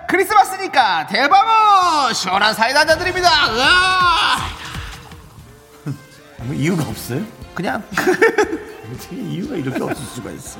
[0.07, 2.11] 크리스마스니까 대방어!
[2.13, 3.29] 시원한 사이다 한잔 드립니다!
[6.39, 7.21] 뭐 이유가 없어요?
[7.53, 7.83] 그냥.
[8.93, 10.57] 어떻게 이유가 이렇게 없을 수가 있어?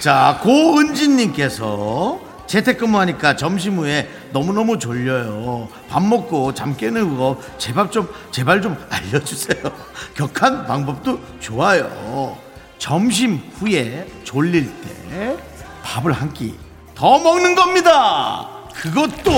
[0.00, 2.20] 자 고은진님께서
[2.62, 5.68] 재택근무하니까 점심 후에 너무너무 졸려요.
[5.88, 9.62] 밥 먹고 잠 깨는 거 제발 좀 제발 좀 알려주세요.
[10.14, 12.36] 격한 방법도 좋아요.
[12.78, 15.36] 점심 후에 졸릴 때
[15.82, 16.54] 밥을 한 끼
[16.94, 18.46] 더 먹는 겁니다.
[18.74, 19.32] 그것도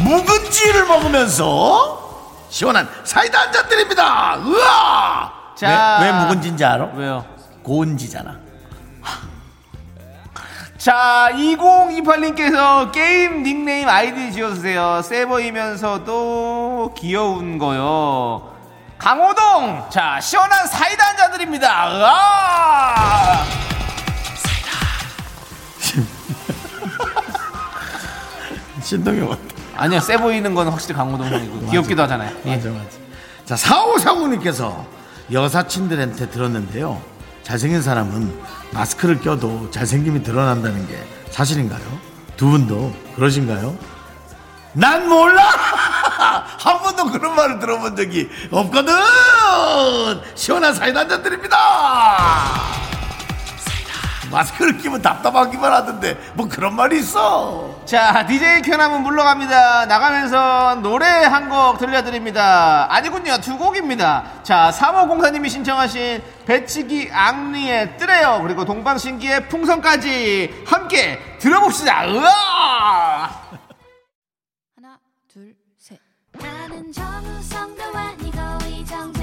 [0.00, 4.36] 묵은지를 먹으면서 시원한 사이다 한 잔 드립니다.
[4.44, 5.98] 으아 자.
[6.02, 6.90] 왜, 왜 묵은지인지 알아?
[6.96, 7.24] 왜요?
[7.62, 8.41] 고은지잖아
[10.82, 15.00] 자 2028님께서 게임 닉네임 아이디 지어주세요.
[15.04, 18.52] 세 보이면서도 귀여운 거요.
[18.98, 19.90] 강호동!
[19.90, 21.88] 자 시원한 사이다 한잔 드립니다.
[21.88, 23.44] 으아!
[28.82, 29.40] 신동이 왔다
[29.76, 32.36] 아니요 세 보이는 건 확실히 강호동 형이고 귀엽기도 하잖아요.
[32.46, 32.56] 예.
[32.56, 32.98] 맞아 맞아.
[33.44, 34.84] 자 사오사구님께서
[35.30, 37.11] 여사친들한테 들었는데요
[37.42, 38.40] 잘생긴 사람은
[38.72, 41.82] 마스크를 껴도 잘생김이 드러난다는 게 사실인가요?
[42.36, 43.76] 두 분도 그러신가요?
[44.74, 45.42] 난 몰라
[46.58, 48.94] 한 번도 그런 말을 들어본 적이 없거든
[50.34, 51.58] 시원한 사이다 한잔 드립니다
[54.30, 59.86] 마스크를 끼면 답답하기만 하던데 뭐 그런 말이 있어 자 DJ 켜남은 물러갑니다.
[59.86, 62.86] 나가면서 노래 한 곡 들려드립니다.
[62.88, 63.38] 아니군요.
[63.38, 64.42] 두 곡입니다.
[64.44, 68.38] 자 3호공사님이 신청하신 배치기 앙리의 뜨래요.
[68.42, 72.06] 그리고 동방신기의 풍선까지 함께 들어봅시다.
[72.06, 73.30] 으아!
[74.76, 74.98] 하나
[75.30, 75.98] 둘 셋.
[76.40, 79.21] 나는 정우성도 아니고 이정재도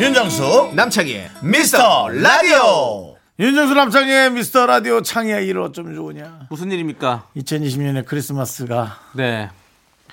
[0.00, 8.06] 윤정수 남창희의 미스터 라디오 윤정수 남창의 미스터 라디오 창의야 일 어쩜 좋으냐 무슨 일입니까 2020년에
[8.06, 9.50] 크리스마스가 네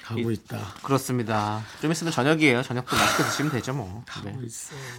[0.04, 1.62] 가고 있다 그렇습니다.
[1.82, 2.62] 좀 있으면 저녁이에요.
[2.64, 4.04] 저녁도 맛있게 드시면 되죠, 뭐.
[4.24, 4.36] 네.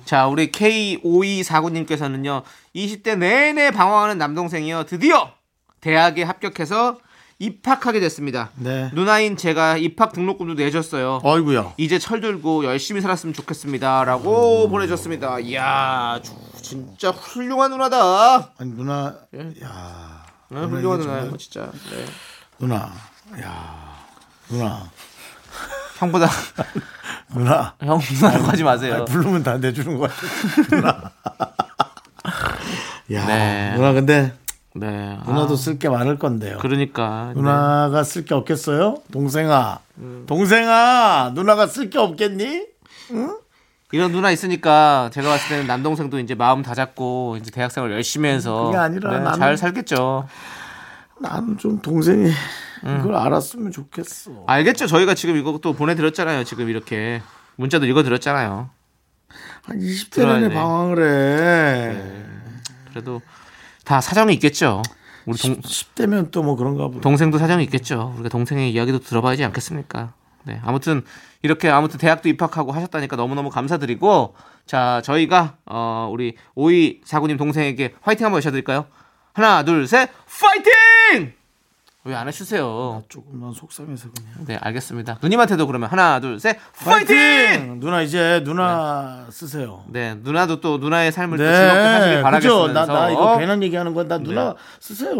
[0.04, 2.42] 자, 우리 K5249님께서는요,
[2.74, 5.32] 20대 내내 방황하는 남동생이요, 드디어
[5.80, 6.98] 대학에 합격해서
[7.38, 8.50] 입학하게 됐습니다.
[8.56, 8.90] 네.
[8.94, 11.20] 누나인 제가 입학 등록금도 내줬어요.
[11.22, 14.04] 어이구야 이제 철들고 열심히 살았으면 좋겠습니다.
[14.04, 15.40] 라고 보내줬습니다.
[15.40, 18.52] 이야, 주- 진짜 훌륭한 누나다.
[18.58, 19.40] 아니 누나 예.
[19.62, 21.70] 야 네, 누나 훌륭한 누나예요, 정말- 진짜.
[21.90, 22.04] 네.
[22.58, 22.90] 누나
[23.42, 23.96] 야
[24.48, 24.90] 누나
[25.98, 26.28] 형보다,
[27.34, 28.94] 누나 형 누나라고 하지 마세요.
[28.94, 30.26] 아니, 부르면 다 내주는 것 같아
[30.70, 31.10] 누나
[33.12, 33.72] 야 네.
[33.76, 34.32] 누나 근데
[34.78, 35.18] 네.
[35.26, 37.32] 누나도 아, 쓸게 많을 건데요 그러니까.
[37.34, 37.40] 네.
[37.40, 39.78] 누나가 쓸게 없겠어요 동생아
[40.26, 42.66] 동생아 누나가 쓸 게 없겠니
[43.92, 48.64] 이런 누나 있으니까 제가 봤을 때는 남동생도 이제 마음 다 잡고 이제 대학생활 열심히 해서
[48.66, 50.26] 그게 아니라 네, 나는- 잘 살겠죠.
[51.20, 52.30] 나는 좀 동생이
[52.82, 54.86] 그걸 알았으면 좋겠어 알겠죠?
[54.86, 56.44] 저희가 지금 또 보내드렸잖아요.
[56.44, 57.22] 지금 이렇게
[57.56, 58.68] 문자도 읽어드렸잖아요.
[59.62, 60.54] 한 20대 들어야 내내 돼.
[60.54, 62.02] 방황을 해
[62.90, 63.22] 그래도
[63.86, 64.82] 다 사정이 있겠죠.
[65.24, 68.12] 우리 동, 10대면 또 뭐 그런가 보다 동생도 사정이 있겠죠.
[68.16, 70.12] 우리가 동생의 이야기도 들어봐야지 않겠습니까?
[70.44, 71.02] 네, 아무튼
[71.42, 74.34] 이렇게 아무튼 대학도 입학하고 하셨다니까 너무너무 감사드리고
[74.66, 78.86] 자 저희가 어 우리 오이 사구님 동생에게 화이팅 한번 외쳐 드릴까요?
[79.34, 81.32] 하나, 둘, 셋, 파이팅!
[82.06, 83.02] 왜안 해주세요?
[83.08, 84.46] 조금만 속상해서 그냥.
[84.46, 85.18] 네, 알겠습니다.
[85.20, 87.80] 누님한테도 그러면 하나, 둘, 셋, 파이팅!
[87.80, 89.82] 누나 이제 누나 쓰세요.
[89.88, 92.22] 네, 누나도 또 누나의 삶을 또 즐겁게 그죠?
[92.22, 92.86] 바라겠습니다.
[92.86, 95.10] 나, 나 이거 괜한 얘기하는 건 나 누나 쓰세요.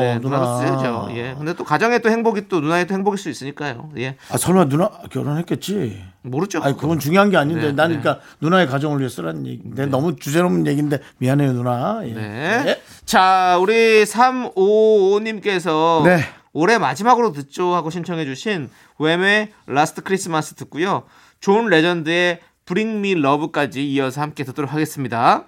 [0.00, 0.38] 네, 누나.
[0.38, 1.08] 누나도 쓰죠.
[1.12, 1.34] 예.
[1.38, 3.90] 근데 또 가정의 또 행복이 또 누나의 또 행복일 수 있으니까요.
[3.98, 4.16] 예.
[4.28, 6.02] 아 설마 누나 결혼했겠지?
[6.22, 6.60] 모르죠.
[6.62, 7.98] 아니 그건 중요한 게 아닌데 네, 난 네.
[8.00, 9.60] 그러니까 누나의 가정을 위해 쓰라는 얘기.
[9.64, 12.00] 내 너무 주제넘는 얘기인데 미안해요 누나.
[12.04, 12.12] 예.
[12.12, 12.80] 네.
[13.14, 16.18] 자, 우리 355님께서 네.
[16.52, 18.68] 올해 마지막으로 듣죠 하고 신청해 주신
[18.98, 21.04] 왬의 Last Christmas 듣고요.
[21.38, 25.44] 존 레전드의 Bring Me Love까지 이어서 함께 듣도록 하겠습니다.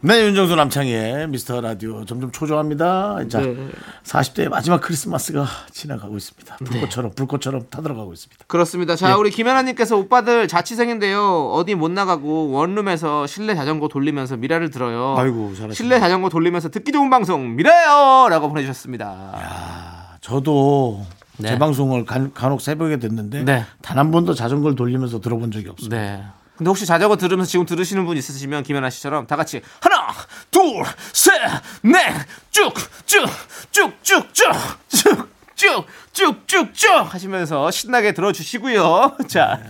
[0.00, 3.16] 네, 윤정수 남창희의 미스터 라디오 점점 초조합니다.
[3.28, 3.56] 자, 네.
[4.04, 6.56] 40대의 마지막 크리스마스가 지나가고 있습니다.
[6.64, 8.44] 불꽃처럼 불꽃처럼 타들어가고 있습니다.
[8.46, 8.94] 그렇습니다.
[8.94, 11.50] 자, 우리 김연아님께서 오빠들 자취생인데요.
[11.52, 15.16] 어디 못 나가고 원룸에서 실내 자전거 돌리면서 미라를 들어요.
[15.18, 15.74] 아이고, 잘하시네.
[15.74, 20.18] 실내 자전거 돌리면서 듣기 좋은 방송 미라요!라고 보내주셨습니다.
[20.20, 21.04] 저도
[21.38, 21.48] 네.
[21.48, 23.64] 제 방송을 간, 간혹 새벽에 듣는데 네.
[23.82, 25.90] 단한 번도 자전거를 돌리면서 들어본 적이 없어요.
[25.90, 26.22] 네.
[26.58, 30.08] 근데 혹시 자전거 들으면서 지금 들으시는 분 있으시면 김연아 씨처럼 다 같이 하나,
[30.50, 30.62] 둘,
[31.12, 31.32] 셋,
[31.82, 32.74] 넷, 쭉,
[33.06, 33.24] 쭉,
[33.70, 34.52] 쭉, 쭉, 쭉,
[34.88, 39.18] 쭉, 쭉, 쭉, 쭉, 쭉 하시면서 신나게 들어주시고요.
[39.28, 39.60] 자,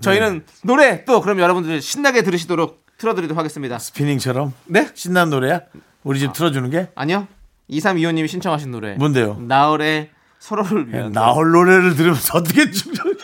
[0.00, 3.80] 저희는 노래 또 그럼 여러분들 신나게 들으시도록 틀어드리도록 하겠습니다.
[3.80, 4.88] 스피닝처럼 네?
[4.94, 5.62] 신난 노래야?
[6.04, 7.26] 우리 집 틀어주는 게 아니요.
[7.70, 8.94] 2325님이 신청하신 노래.
[8.94, 9.36] 뭔데요?
[9.40, 11.10] 나얼의 서로를 위한.
[11.10, 13.14] 나홀 노래를 들으면서 어떻게 좀좀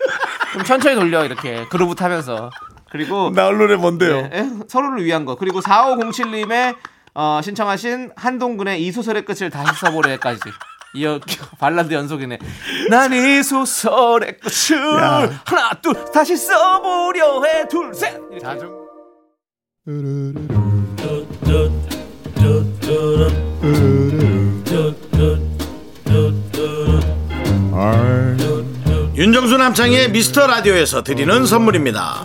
[0.67, 2.51] 천천히 돌려 이렇게 그루브 타면서.
[2.91, 4.29] 그리고 나홀 노래 뭔데요?
[4.29, 4.51] 네, 에?
[4.69, 5.37] 서로를 위한 거.
[5.37, 6.77] 그리고 4507님의
[7.15, 10.41] 어, 신청하신 한동근의 이 소설의 끝을 다시 써보래까지.
[10.95, 11.19] 이어
[11.59, 12.39] 발라드 연속이네.
[12.91, 15.41] 난 이 소설의 끝을 야.
[15.45, 18.15] 하나 둘 다시 써보려 해 둘 셋.
[18.33, 18.67] 이렇게.
[29.17, 32.25] 윤정수 남창희의 미스터 라디오에서 드리는 선물입니다.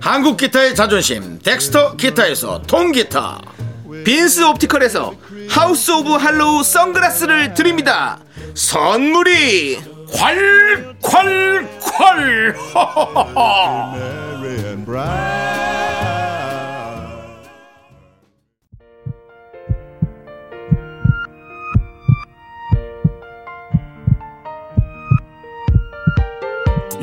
[0.00, 3.40] 한국 기타의 자존심 덱스터 기타에서 통기타.
[4.04, 5.14] 빈스 옵티컬에서
[5.48, 8.18] 하우스 오브 할로우 선글라스를 드립니다.
[8.54, 9.78] 선물이
[10.12, 11.76] 콸콸콸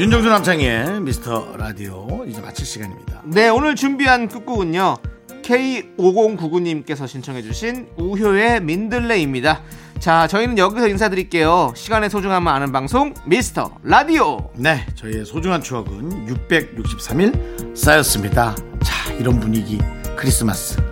[0.04, 3.22] 윤정수 남창희의 미스터 라디오 이제 마칠 시간입니다.
[3.24, 4.98] 네 오늘 준비한 끝곡은요
[5.44, 9.62] K5099님께서 신청해주신 우효의 민들레입니다.
[10.00, 11.72] 자 저희는 여기서 인사드릴게요.
[11.78, 14.52] 시간의 소중함을 아는 방송 미스터 라디오.
[14.56, 18.56] 네 저희의 소중한 추억은 663일 쌓였습니다.
[18.84, 19.80] 자 이런 분위기
[20.18, 20.84] 크리스마스.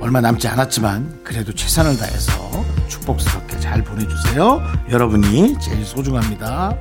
[0.00, 4.60] 얼마 남지 않았지만 그래도 최선을 다해서 축복스럽게 잘 보내주세요.
[4.90, 6.76] 여러분이 제일 소중합니다